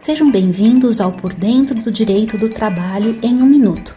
Sejam 0.00 0.30
bem-vindos 0.30 0.98
ao 0.98 1.12
Por 1.12 1.34
Dentro 1.34 1.74
do 1.74 1.90
Direito 1.90 2.38
do 2.38 2.48
Trabalho 2.48 3.18
em 3.22 3.42
um 3.42 3.44
Minuto, 3.44 3.94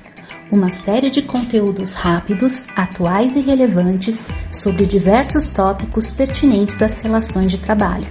uma 0.52 0.70
série 0.70 1.10
de 1.10 1.22
conteúdos 1.22 1.94
rápidos, 1.94 2.66
atuais 2.76 3.38
e 3.38 3.40
relevantes 3.40 4.26
sobre 4.52 4.86
diversos 4.86 5.48
tópicos 5.48 6.12
pertinentes 6.12 6.82
às 6.82 7.00
relações 7.00 7.52
de 7.52 7.58
trabalho. 7.58 8.06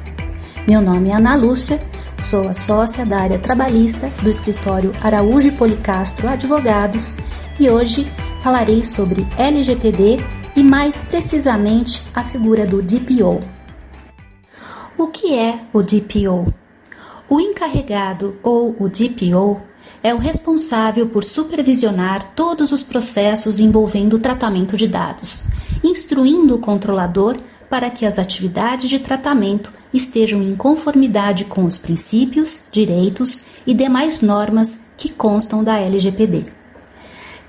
Meu 0.67 0.81
nome 0.81 1.11
é 1.11 1.17
Ana 1.17 1.35
Lúcia, 1.35 1.79
sou 2.19 2.49
a 2.49 2.55
sócia 2.55 3.05
da 3.05 3.19
área 3.19 3.39
trabalhista 3.39 4.09
do 4.23 4.31
escritório 4.31 4.91
Araújo 5.03 5.49
e 5.49 5.53
Policastro 5.53 6.27
Advogados 6.27 7.15
e 7.61 7.69
hoje 7.69 8.11
falarei 8.41 8.87
sobre 8.87 9.27
LGPD 9.37 10.17
e 10.57 10.65
mais 10.65 11.03
precisamente 11.03 12.03
a 12.15 12.25
figura 12.25 12.65
do 12.65 12.81
DPO. 12.81 13.39
O 14.97 15.09
que 15.09 15.35
é 15.35 15.61
o 15.75 15.83
DPO? 15.83 16.62
O 17.33 17.41
encarregado 17.41 18.37
ou 18.43 18.77
o 18.79 18.91
DPO 18.91 19.63
é 20.03 20.15
o 20.15 20.19
responsável 20.19 21.09
por 21.09 21.25
supervisionar 21.25 22.35
todos 22.35 22.73
os 22.73 22.83
processos 22.83 23.59
envolvendo 23.59 24.17
o 24.17 24.19
tratamento 24.19 24.77
de 24.77 24.87
dados, 24.87 25.43
instruindo 25.83 26.55
o 26.55 26.59
controlador 26.59 27.39
para 27.71 27.89
que 27.89 28.05
as 28.05 28.19
atividades 28.19 28.91
de 28.91 28.99
tratamento 28.99 29.73
estejam 29.95 30.43
em 30.43 30.55
conformidade 30.55 31.47
com 31.47 31.65
os 31.65 31.79
princípios, 31.79 32.65
direitos 32.71 33.41
e 33.67 33.73
demais 33.73 34.21
normas 34.21 34.79
que 34.95 35.09
constam 35.09 35.65
da 35.65 35.79
LGPD. 35.79 36.45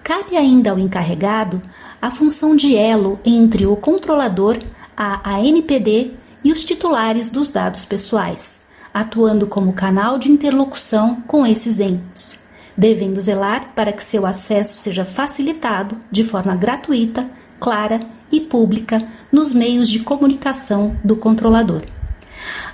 Cabe 0.01 0.37
ainda 0.37 0.71
ao 0.71 0.79
encarregado 0.79 1.61
a 2.01 2.09
função 2.09 2.55
de 2.55 2.73
elo 2.73 3.19
entre 3.25 3.65
o 3.65 3.75
controlador, 3.75 4.57
a 4.95 5.35
ANPD 5.35 6.13
e 6.41 6.53
os 6.53 6.63
titulares 6.63 7.27
dos 7.27 7.49
dados 7.49 7.83
pessoais 7.83 8.62
atuando 8.93 9.47
como 9.47 9.73
canal 9.73 10.19
de 10.19 10.29
interlocução 10.29 11.21
com 11.25 11.45
esses 11.45 11.79
entes, 11.79 12.39
devendo 12.77 13.19
zelar 13.19 13.71
para 13.73 13.91
que 13.91 14.03
seu 14.03 14.25
acesso 14.25 14.77
seja 14.77 15.03
facilitado 15.03 15.97
de 16.11 16.23
forma 16.23 16.55
gratuita, 16.55 17.29
clara 17.59 17.99
e 18.31 18.39
pública 18.39 19.01
nos 19.31 19.53
meios 19.53 19.89
de 19.89 19.99
comunicação 19.99 20.95
do 21.03 21.15
controlador. 21.15 21.81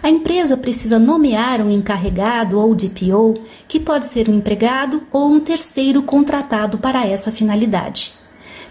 A 0.01 0.09
empresa 0.09 0.57
precisa 0.57 0.97
nomear 0.97 1.61
um 1.61 1.69
encarregado 1.69 2.59
ou 2.59 2.73
DPO, 2.73 3.35
que 3.67 3.79
pode 3.79 4.07
ser 4.07 4.29
um 4.29 4.35
empregado 4.35 5.03
ou 5.11 5.29
um 5.29 5.39
terceiro 5.39 6.01
contratado 6.01 6.77
para 6.77 7.05
essa 7.05 7.31
finalidade. 7.31 8.13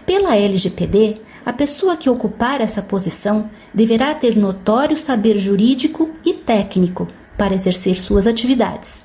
Pela 0.05 0.35
LGPD, 0.35 1.15
a 1.45 1.53
pessoa 1.53 1.95
que 1.95 2.09
ocupar 2.09 2.59
essa 2.59 2.81
posição 2.81 3.49
deverá 3.73 4.13
ter 4.13 4.35
notório 4.35 4.97
saber 4.97 5.39
jurídico 5.39 6.09
e 6.25 6.33
técnico 6.33 7.07
para 7.39 7.55
exercer 7.55 7.97
suas 7.97 8.27
atividades. 8.27 9.01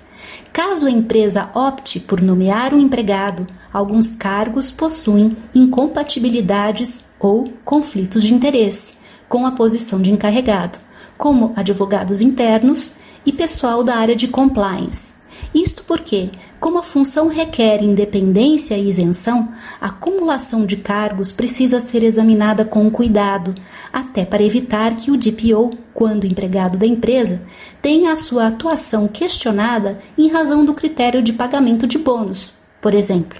Caso 0.52 0.86
a 0.86 0.90
empresa 0.90 1.50
opte 1.54 2.00
por 2.00 2.20
nomear 2.20 2.74
um 2.74 2.80
empregado, 2.80 3.46
alguns 3.72 4.12
cargos 4.12 4.72
possuem 4.72 5.36
incompatibilidades 5.54 7.00
ou 7.20 7.52
conflitos 7.64 8.24
de 8.24 8.34
interesse 8.34 8.94
com 9.28 9.46
a 9.46 9.52
posição 9.52 10.02
de 10.02 10.10
encarregado, 10.10 10.80
como 11.16 11.52
advogados 11.54 12.20
internos 12.20 12.94
e 13.24 13.32
pessoal 13.32 13.84
da 13.84 13.94
área 13.96 14.16
de 14.16 14.26
compliance. 14.26 15.12
Isto 15.54 15.84
porque, 15.84 16.30
como 16.64 16.78
a 16.78 16.82
função 16.82 17.28
requer 17.28 17.82
independência 17.82 18.74
e 18.74 18.88
isenção, 18.88 19.52
a 19.78 19.88
acumulação 19.88 20.64
de 20.64 20.78
cargos 20.78 21.30
precisa 21.30 21.78
ser 21.78 22.02
examinada 22.02 22.64
com 22.64 22.90
cuidado, 22.90 23.54
até 23.92 24.24
para 24.24 24.42
evitar 24.42 24.96
que 24.96 25.10
o 25.10 25.16
DPO, 25.18 25.68
quando 25.92 26.26
empregado 26.26 26.78
da 26.78 26.86
empresa, 26.86 27.42
tenha 27.82 28.14
a 28.14 28.16
sua 28.16 28.46
atuação 28.46 29.06
questionada 29.06 29.98
em 30.16 30.30
razão 30.30 30.64
do 30.64 30.72
critério 30.72 31.22
de 31.22 31.34
pagamento 31.34 31.86
de 31.86 31.98
bônus, 31.98 32.54
por 32.80 32.94
exemplo. 32.94 33.38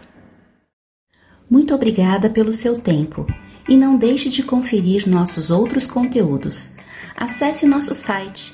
Muito 1.49 1.75
obrigada 1.75 2.29
pelo 2.29 2.53
seu 2.53 2.79
tempo 2.79 3.27
e 3.67 3.75
não 3.75 3.97
deixe 3.97 4.29
de 4.29 4.43
conferir 4.43 5.09
nossos 5.09 5.51
outros 5.51 5.87
conteúdos. 5.87 6.75
Acesse 7.17 7.65
nosso 7.65 7.95
site 7.95 8.54